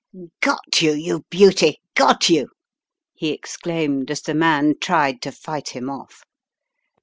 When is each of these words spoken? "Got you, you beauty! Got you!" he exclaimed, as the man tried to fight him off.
"Got 0.39 0.81
you, 0.81 0.93
you 0.93 1.25
beauty! 1.29 1.77
Got 1.93 2.27
you!" 2.27 2.49
he 3.13 3.29
exclaimed, 3.29 4.09
as 4.09 4.23
the 4.23 4.33
man 4.33 4.73
tried 4.81 5.21
to 5.21 5.31
fight 5.31 5.69
him 5.75 5.91
off. 5.91 6.23